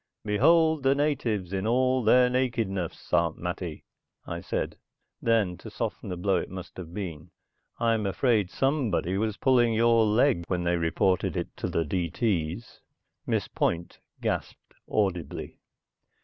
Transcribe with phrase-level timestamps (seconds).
[0.25, 3.85] "Behold the natives in all their nakedness, Aunt Mattie,"
[4.25, 4.75] I said.
[5.21, 7.29] Then, to soften the blow it must have been,
[7.79, 12.81] "I'm afraid somebody was pulling your leg when they reported it to the D.T.'s."
[13.27, 15.59] Miss Point gasped audibly.